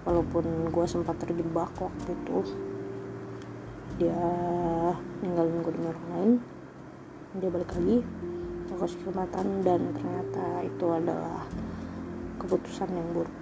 walaupun 0.08 0.72
gue 0.72 0.86
sempat 0.88 1.20
terjebak 1.20 1.76
waktu 1.76 2.15
itu 2.15 2.38
dia 4.00 4.15
ninggalin 5.20 5.60
gue 5.60 5.74
dengan 5.76 5.91
orang 5.91 6.08
lain 6.15 6.32
dia 7.43 7.50
balik 7.52 7.76
lagi 7.76 8.08
kasih 8.78 9.02
kesempatan 9.02 9.65
dan 9.65 9.82
ternyata 9.98 10.46
itu 10.62 10.86
adalah 10.93 11.41
keputusan 12.38 12.93
yang 12.93 13.10
buruk. 13.10 13.34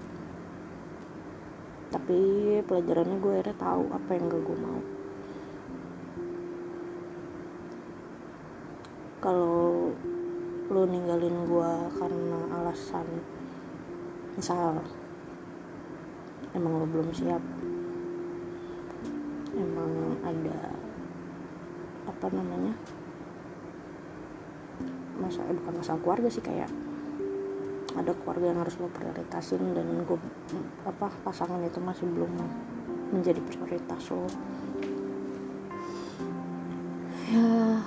Tapi 1.91 2.19
pelajarannya 2.63 3.19
gue 3.19 3.31
akhirnya 3.35 3.57
tahu 3.59 3.83
apa 3.91 4.09
yang 4.15 4.23
gak 4.31 4.43
gue 4.47 4.57
mau. 4.63 4.79
Kalau 9.19 9.91
lu 10.71 10.81
ninggalin 10.87 11.37
gue 11.45 11.71
karena 11.99 12.39
alasan 12.63 13.07
misal 14.39 14.79
emang 16.55 16.79
lo 16.79 16.85
belum 16.87 17.11
siap. 17.11 17.43
Emang 19.55 20.15
ada 20.23 20.71
apa 22.07 22.27
namanya 22.31 22.73
masa 25.19 25.43
eh, 25.47 25.55
bukan 25.55 25.79
masalah 25.79 25.99
keluarga 26.03 26.27
sih 26.27 26.43
kayak 26.43 26.67
ada 27.95 28.11
keluarga 28.19 28.51
yang 28.51 28.59
harus 28.59 28.75
lo 28.79 28.91
prioritasin 28.91 29.71
dan 29.71 29.87
gue 30.03 30.19
apa 30.83 31.07
pasangan 31.23 31.63
itu 31.63 31.79
masih 31.79 32.07
belum 32.11 32.31
menjadi 33.15 33.39
prioritas 33.39 34.11
lo. 34.11 34.27
Ya 37.31 37.79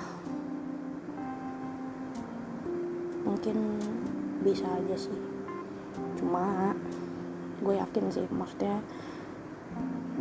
mungkin 3.21 3.57
bisa 4.41 4.65
aja 4.65 4.97
sih. 4.97 5.19
Cuma 6.17 6.73
gue 7.59 7.75
yakin 7.75 8.05
sih 8.07 8.25
maksudnya 8.31 8.79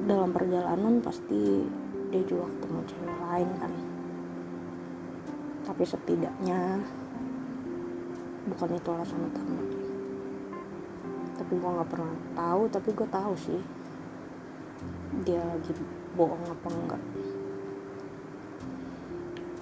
dalam 0.07 0.31
perjalanan 0.31 1.03
pasti 1.03 1.67
dia 2.09 2.23
juga 2.25 2.49
ketemu 2.49 2.81
cewek 2.89 3.19
lain 3.29 3.49
kan. 3.61 3.73
Tapi 5.69 5.83
setidaknya 5.85 6.81
bukan 8.49 8.69
itu 8.73 8.89
alasan 8.89 9.29
utama. 9.29 9.63
Tapi 11.37 11.53
gue 11.55 11.71
nggak 11.71 11.91
pernah 11.91 12.15
tahu 12.35 12.63
tapi 12.73 12.89
gue 12.97 13.09
tahu 13.09 13.35
sih 13.37 13.61
dia 15.27 15.43
lagi 15.45 15.73
bohong 16.17 16.45
apa 16.49 16.67
enggak. 16.73 17.03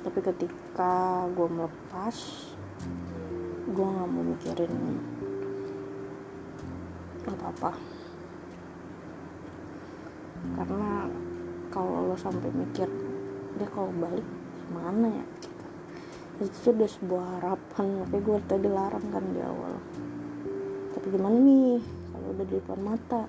Tapi 0.07 0.19
ketika 0.23 1.27
gue 1.35 1.49
melepas 1.51 2.17
gue 3.67 3.87
nggak 3.87 4.09
mau 4.09 4.23
mikirin 4.23 4.73
apa 7.47 7.71
apa 7.71 7.71
karena 10.59 11.07
kalau 11.71 12.11
lo 12.11 12.17
sampai 12.19 12.51
mikir 12.51 12.91
dia 13.57 13.69
kalau 13.71 13.89
balik 13.97 14.27
gimana 14.67 15.07
ya? 15.23 15.25
Itu 16.43 16.75
udah 16.75 16.91
sebuah 16.91 17.25
harapan 17.41 18.05
tapi 18.05 18.17
gue 18.21 18.39
tadi 18.45 18.69
larang 18.69 19.07
kan 19.09 19.25
di 19.33 19.41
awal. 19.41 19.75
Tapi 20.93 21.07
gimana 21.09 21.37
nih 21.41 21.81
kalau 22.13 22.27
udah 22.37 22.45
di 22.45 22.55
depan 22.61 22.81
mata? 22.85 23.23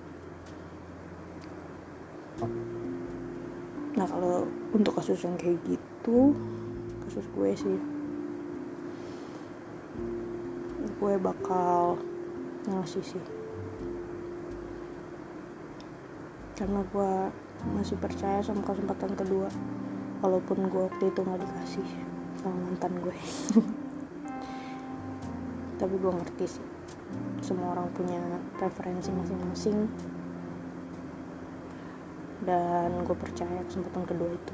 Nah 3.97 4.05
kalau 4.05 4.45
untuk 4.75 4.93
kasus 4.99 5.23
yang 5.23 5.39
kayak 5.39 5.57
gitu 5.63 6.35
kasus 7.07 7.25
gue 7.33 7.51
sih 7.55 7.79
gue 10.97 11.13
bakal 11.21 11.95
ngasih 12.67 13.05
sih 13.05 13.23
karena 16.57 16.81
gue 16.89 17.11
masih 17.77 17.93
percaya 18.01 18.41
sama 18.41 18.65
kesempatan 18.65 19.13
kedua. 19.13 19.45
Walaupun 20.25 20.65
gue 20.65 20.89
waktu 20.89 21.13
itu 21.13 21.21
nggak 21.21 21.41
dikasih 21.45 21.87
sama 22.41 22.57
mantan 22.65 22.97
gue. 22.97 23.13
Tapi 25.79 25.95
gue 26.01 26.11
ngerti 26.11 26.45
sih 26.49 26.65
semua 27.45 27.77
orang 27.77 27.93
punya 27.93 28.17
preferensi 28.57 29.13
masing-masing. 29.13 29.85
Dan 32.41 33.05
gue 33.05 33.13
percaya 33.13 33.61
kesempatan 33.69 34.09
kedua 34.09 34.33
itu. 34.33 34.53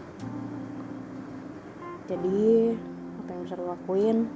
Jadi 2.12 2.76
apa 3.24 3.30
yang 3.32 3.42
bisa 3.48 3.56
lo 3.56 3.72
lakuin 3.72 4.28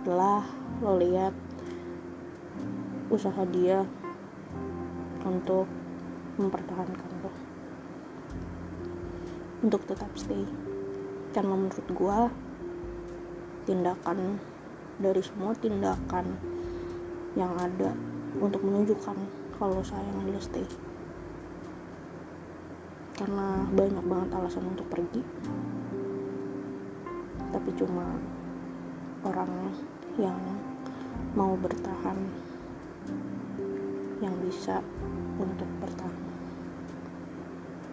adalah 0.00 0.48
lo 0.80 0.96
lihat 0.96 1.36
usaha 3.12 3.44
dia 3.52 3.84
untuk 5.28 5.68
mempertahankan 6.36 7.10
lo 7.24 7.32
untuk 9.60 9.84
tetap 9.84 10.08
stay. 10.16 10.44
Karena 11.30 11.54
menurut 11.54 11.88
gue 11.88 12.18
tindakan 13.68 14.40
dari 14.98 15.22
semua 15.22 15.52
tindakan 15.56 16.26
yang 17.38 17.54
ada 17.60 17.94
untuk 18.40 18.64
menunjukkan 18.64 19.16
kalau 19.56 19.80
sayang 19.84 20.26
dia 20.26 20.40
stay. 20.40 20.66
Karena 23.14 23.68
banyak 23.68 24.04
banget 24.08 24.28
alasan 24.32 24.64
untuk 24.72 24.88
pergi. 24.88 25.22
Tapi 27.50 27.70
cuma 27.76 28.16
orang 29.28 29.76
yang 30.16 30.40
mau 31.36 31.52
bertahan 31.60 32.16
yang 34.20 34.36
bisa 34.44 34.84
untuk 35.40 35.68
bertahan. 35.80 36.20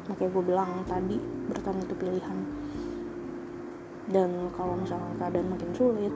Makanya 0.08 0.30
gue 0.32 0.44
bilang 0.44 0.72
tadi 0.88 1.18
bertahan 1.48 1.84
itu 1.84 1.96
pilihan. 1.96 2.40
Dan 4.08 4.52
kalau 4.56 4.80
misalnya 4.80 5.12
keadaan 5.20 5.52
makin 5.52 5.72
sulit 5.76 6.16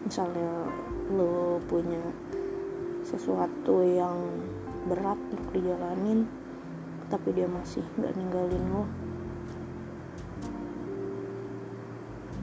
misalnya 0.00 0.66
lo 1.12 1.60
punya 1.68 2.00
sesuatu 3.04 3.84
yang 3.84 4.16
berat 4.88 5.18
untuk 5.28 5.48
dijalanin 5.52 6.24
tapi 7.12 7.36
dia 7.36 7.44
masih 7.50 7.84
nggak 7.98 8.14
ninggalin 8.16 8.64
lo 8.72 8.84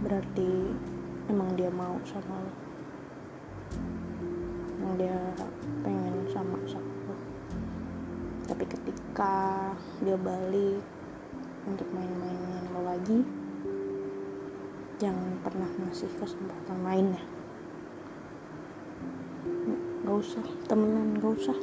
berarti 0.05 0.75
emang 1.33 1.49
dia 1.57 1.71
mau 1.73 1.97
sama 2.05 2.37
lo 2.45 2.53
emang 4.77 4.93
dia 5.01 5.17
sama 6.37 6.85
lo 7.09 7.15
tapi 8.45 8.63
ketika 8.69 9.73
dia 10.05 10.17
balik 10.19 10.85
untuk 11.65 11.87
main-mainin 11.91 12.65
lo 12.77 12.81
lagi 12.85 13.19
jangan 15.01 15.41
pernah 15.41 15.69
ngasih 15.81 16.09
kesempatan 16.21 16.79
lainnya 16.85 17.23
gak 20.07 20.23
usah 20.23 20.45
temenan 20.71 21.19
gak 21.19 21.35
usah. 21.35 21.57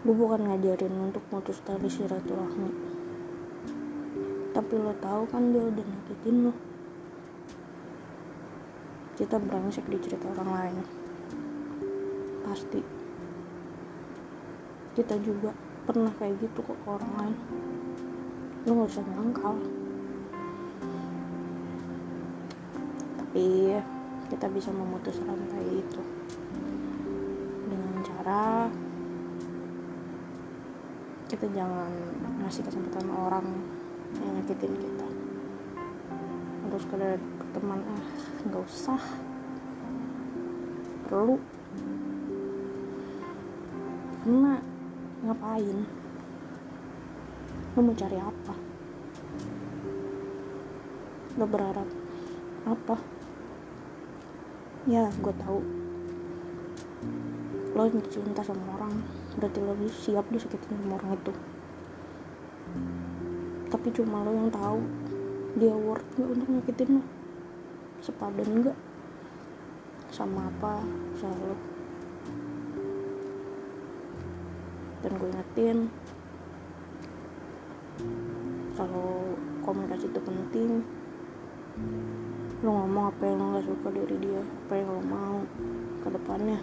Gue 0.00 0.14
bukan 0.16 0.40
ngajarin 0.48 0.96
untuk 0.96 1.20
mutus 1.28 1.60
tali 1.68 1.84
silaturahmi. 1.84 2.72
Tapi 4.56 4.72
lo 4.80 4.96
tahu 4.96 5.28
kan 5.28 5.52
dia 5.52 5.60
udah 5.68 5.84
nyakitin 5.84 6.48
lo. 6.48 6.52
Kita 9.20 9.36
brengsek 9.36 9.84
di 9.92 10.00
cerita 10.00 10.32
orang 10.32 10.48
lain 10.48 10.97
pasti. 12.48 12.80
Kita 14.96 15.14
juga 15.20 15.52
pernah 15.84 16.10
kayak 16.16 16.40
gitu 16.40 16.64
kok 16.64 16.78
ke 16.80 16.88
orang 16.88 17.12
lain. 17.20 17.36
Lo 18.64 18.70
gak 18.82 18.90
usah 18.96 19.04
nyangkal 19.04 19.56
tapi 23.38 23.70
kita 24.34 24.50
bisa 24.50 24.74
memutus 24.74 25.14
rantai 25.22 25.78
itu. 25.78 26.02
Dengan 27.70 28.02
cara 28.02 28.66
kita 31.30 31.46
jangan 31.54 31.92
ngasih 32.42 32.66
kesempatan 32.66 33.06
orang 33.14 33.46
yang 34.18 34.32
nyakitin 34.42 34.74
kita. 34.74 35.08
Terus 36.66 36.84
kalau 36.90 37.14
teman 37.54 37.78
ah 37.84 38.04
nggak 38.48 38.64
usah. 38.66 39.02
Perlu 41.06 41.38
karena 44.28 44.60
ngapain? 45.24 45.88
Lo 47.72 47.80
mau 47.80 47.96
cari 47.96 48.20
apa? 48.20 48.54
Lo 51.40 51.48
berharap 51.48 51.88
apa? 52.68 53.00
Ya 54.84 55.08
gue 55.08 55.32
tahu. 55.32 55.64
Lo 57.72 57.88
cinta 58.12 58.44
sama 58.44 58.76
orang 58.76 59.00
berarti 59.40 59.64
lo 59.64 59.72
siap 59.88 60.28
disakitin 60.28 60.76
sama 60.76 61.00
orang 61.00 61.16
itu. 61.16 61.32
Tapi 63.72 63.88
cuma 63.96 64.28
lo 64.28 64.36
yang 64.36 64.52
tahu 64.52 64.84
dia 65.56 65.72
worth 65.72 66.04
gak 66.20 66.28
untuk 66.36 66.48
nyakitin 66.52 67.00
lo? 67.00 67.02
Sepadan 68.04 68.60
gak 68.60 68.76
sama 70.12 70.52
apa? 70.52 70.84
Lo 71.24 71.56
dan 75.02 75.12
gue 75.14 75.28
ingetin 75.30 75.78
kalau 78.74 79.34
komunikasi 79.62 80.06
itu 80.10 80.20
penting 80.22 80.70
lo 82.62 82.70
ngomong 82.74 83.14
apa 83.14 83.22
yang 83.22 83.38
lo 83.38 83.46
gak 83.58 83.66
suka 83.70 83.88
dari 83.94 84.16
dia 84.18 84.42
apa 84.42 84.72
yang 84.74 84.88
lo 84.90 85.02
mau 85.06 85.38
ke 86.02 86.08
depannya 86.10 86.58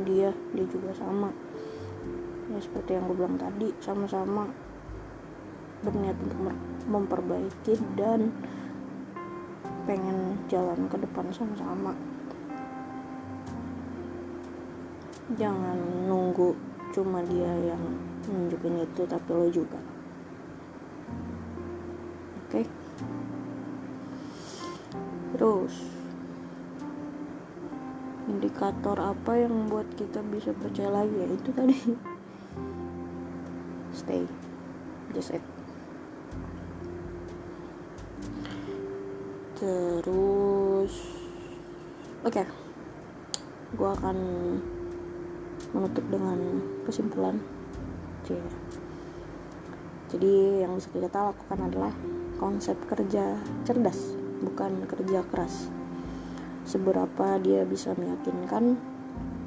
dia 0.00 0.32
dia 0.56 0.66
juga 0.66 0.96
sama. 0.96 1.28
Ya 2.48 2.58
seperti 2.58 2.96
yang 2.96 3.04
gue 3.08 3.16
bilang 3.16 3.36
tadi 3.36 3.68
sama-sama 3.78 4.48
berniat 5.84 6.16
untuk 6.24 6.56
memperbaiki 6.88 7.74
dan 7.98 8.32
pengen 9.84 10.40
jalan 10.48 10.88
ke 10.88 10.96
depan 10.96 11.28
sama-sama. 11.34 11.92
Jangan 15.36 16.08
nunggu 16.08 16.56
cuma 16.92 17.24
dia 17.24 17.72
yang 17.72 17.82
nunjukin 18.28 18.84
itu 18.84 19.02
tapi 19.08 19.30
lo 19.32 19.48
juga. 19.48 19.80
Oke? 22.46 22.62
Okay? 22.62 22.66
terus 25.32 25.74
indikator 28.30 28.94
apa 28.94 29.42
yang 29.42 29.66
buat 29.66 29.90
kita 29.98 30.22
bisa 30.30 30.54
percaya 30.54 31.02
lagi? 31.02 31.18
Ya 31.18 31.26
itu 31.26 31.50
tadi. 31.50 31.74
Stay. 33.98 34.22
Just 35.10 35.34
it. 35.34 35.42
Terus 39.58 40.94
oke. 42.22 42.30
Okay. 42.30 42.46
gue 43.72 43.88
akan 43.88 44.16
menutup 45.72 46.04
dengan 46.12 46.38
kesimpulan. 46.86 47.38
Jadi 50.12 50.60
yang 50.60 50.76
bisa 50.76 50.92
kita 50.92 51.32
lakukan 51.32 51.72
adalah 51.72 51.92
konsep 52.36 52.76
kerja 52.84 53.40
cerdas 53.64 54.12
bukan 54.42 54.84
kerja 54.84 55.24
keras. 55.30 55.70
Seberapa 56.66 57.40
dia 57.40 57.64
bisa 57.64 57.94
meyakinkan 57.96 58.76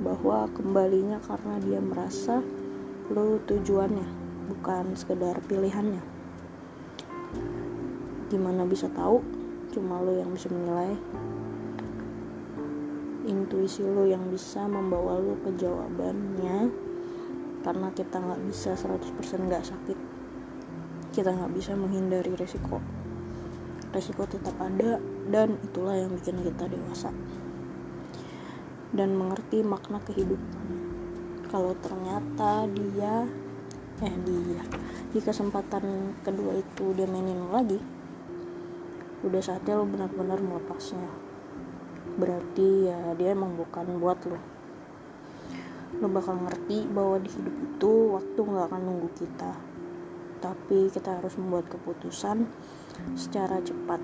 bahwa 0.02 0.50
kembalinya 0.52 1.22
karena 1.24 1.56
dia 1.64 1.80
merasa 1.80 2.42
lo 3.14 3.38
tujuannya 3.46 4.08
bukan 4.50 4.98
sekedar 4.98 5.38
pilihannya. 5.46 6.02
Gimana 8.34 8.66
bisa 8.66 8.90
tahu? 8.90 9.22
Cuma 9.70 10.02
lo 10.02 10.18
yang 10.18 10.34
bisa 10.34 10.50
menilai. 10.50 10.98
Intuisi 13.26 13.86
lo 13.86 14.10
yang 14.10 14.34
bisa 14.34 14.66
membawa 14.66 15.22
lo 15.22 15.38
ke 15.46 15.54
jawabannya 15.58 16.74
karena 17.66 17.90
kita 17.98 18.22
nggak 18.22 18.46
bisa 18.46 18.78
100% 18.78 19.50
nggak 19.50 19.66
sakit. 19.66 19.98
Kita 21.10 21.34
nggak 21.34 21.50
bisa 21.58 21.74
menghindari 21.74 22.38
resiko. 22.38 22.78
Resiko 23.90 24.30
tetap 24.30 24.54
ada 24.62 25.02
dan 25.34 25.58
itulah 25.66 25.98
yang 25.98 26.14
bikin 26.14 26.46
kita 26.46 26.70
dewasa. 26.70 27.10
Dan 28.94 29.18
mengerti 29.18 29.66
makna 29.66 29.98
kehidupan. 30.06 30.66
Kalau 31.50 31.74
ternyata 31.82 32.70
dia 32.70 33.26
eh 34.06 34.16
dia. 34.22 34.62
Di 35.10 35.18
kesempatan 35.18 36.14
kedua 36.22 36.62
itu 36.62 36.94
dia 36.94 37.10
mainin 37.10 37.50
lagi 37.50 37.82
udah 39.26 39.42
saatnya 39.42 39.82
lo 39.82 39.90
benar-benar 39.90 40.38
melepasnya. 40.38 41.10
Berarti 42.22 42.94
ya 42.94 43.18
dia 43.18 43.34
emang 43.34 43.58
bukan 43.58 43.98
buat 43.98 44.22
lo 44.30 44.55
lo 46.04 46.08
bakal 46.12 46.36
ngerti 46.44 46.84
bahwa 46.92 47.18
di 47.24 47.30
hidup 47.32 47.56
itu 47.56 47.94
waktu 48.12 48.40
nggak 48.40 48.66
akan 48.68 48.82
nunggu 48.84 49.10
kita. 49.16 49.52
Tapi 50.44 50.92
kita 50.92 51.20
harus 51.22 51.40
membuat 51.40 51.72
keputusan 51.72 52.46
secara 53.16 53.64
cepat. 53.64 54.04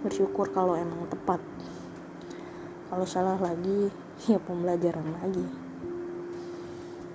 Bersyukur 0.00 0.48
kalau 0.52 0.76
emang 0.76 1.04
tepat. 1.12 1.40
Kalau 2.88 3.04
salah 3.04 3.36
lagi 3.36 3.92
ya 4.30 4.40
pembelajaran 4.40 5.08
lagi. 5.20 5.46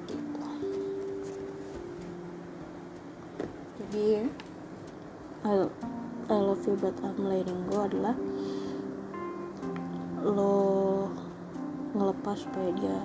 Gitu. 0.10 0.42
jadi 3.90 4.30
ayo 5.50 5.66
I 6.30 6.38
love 6.38 6.62
you 6.70 6.78
but 6.78 6.94
I'm 7.02 7.26
letting 7.26 7.66
go 7.74 7.90
adalah 7.90 8.14
lo 10.22 11.10
ngelepas 11.98 12.46
supaya 12.46 12.70
dia 12.78 13.00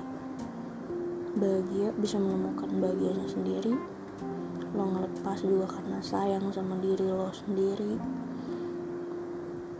bahagia 1.34 1.90
bisa 1.98 2.16
menemukan 2.18 2.70
bahagianya 2.78 3.26
sendiri. 3.26 3.74
Lo 4.74 4.82
ngelepas 4.86 5.38
juga 5.42 5.66
karena 5.70 5.98
sayang 6.02 6.50
sama 6.54 6.78
diri 6.78 7.06
lo 7.06 7.30
sendiri. 7.34 7.94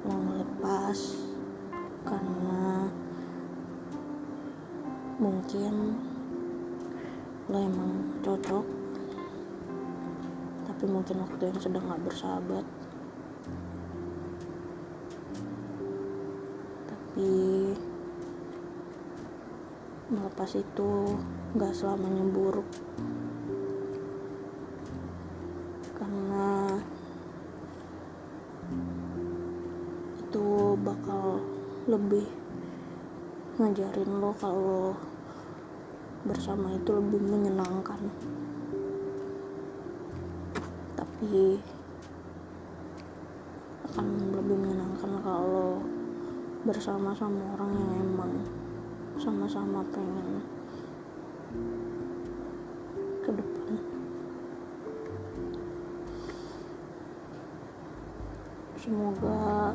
Lo 0.07 0.15
ngelepas 0.15 0.99
karena 2.07 2.91
mungkin 5.23 5.75
lo 7.51 7.57
emang 7.59 7.93
cocok. 8.23 8.67
Tapi 10.67 10.85
mungkin 10.91 11.23
waktu 11.23 11.43
yang 11.55 11.61
sedang 11.63 11.87
gak 11.87 12.03
bersahabat 12.03 12.67
tapi 17.15 17.31
melepas 20.35 20.59
itu 20.59 20.91
gak 21.55 21.71
selamanya 21.71 22.27
buruk. 22.27 22.67
Karena 25.95 26.75
itu 30.19 30.75
bakal 30.83 31.39
lebih 31.87 32.27
ngajarin 33.63 34.11
lo 34.19 34.35
kalau 34.35 34.99
bersama 36.27 36.75
itu 36.75 36.91
lebih 36.99 37.23
menyenangkan. 37.23 38.03
Tapi 40.99 41.63
akan 43.87 44.07
lebih 44.35 44.57
menyenangkan 44.59 45.15
kalau 45.23 45.79
bersama 46.67 47.15
sama 47.15 47.55
orang 47.55 47.71
yang 47.71 47.91
emang 48.03 48.64
sama-sama 49.19 49.81
pengen 49.95 50.43
ke 53.23 53.31
depan. 53.31 53.73
Semoga 58.77 59.73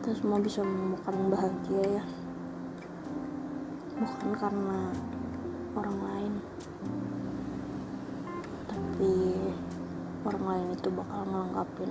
kita 0.00 0.10
semua 0.16 0.38
bisa 0.42 0.60
menemukan 0.66 1.16
bahagia 1.30 2.02
ya. 2.02 2.04
Bukan 4.00 4.30
karena 4.34 4.90
orang 5.76 5.98
lain 6.02 6.32
tapi 9.00 9.32
orang 10.28 10.44
lain 10.44 10.66
itu 10.76 10.88
bakal 10.92 11.20
ngelengkapin 11.24 11.90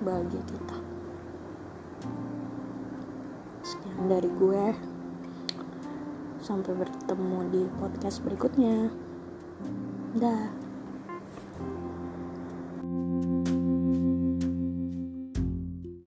bahagia 0.00 0.42
kita 0.48 0.76
dari 4.04 4.28
gue. 4.36 4.64
Sampai 6.44 6.76
bertemu 6.76 7.38
di 7.48 7.62
podcast 7.80 8.20
berikutnya. 8.20 8.92
Dah 10.20 10.65